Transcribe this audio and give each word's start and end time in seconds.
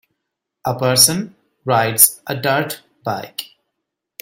A 0.65 0.73
person 0.73 1.35
rides 1.63 2.21
a 2.25 2.35
dirt 2.35 2.81
bike. 3.03 3.45